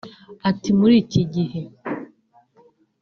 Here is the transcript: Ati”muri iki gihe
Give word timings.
Ati”muri 0.49 0.95
iki 1.03 1.21
gihe 1.33 1.61